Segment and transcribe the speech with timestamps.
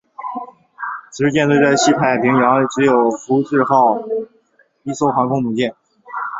[1.11, 3.99] 此时舰队在西太平洋只有福治谷号
[4.81, 5.75] 一艘航空母舰。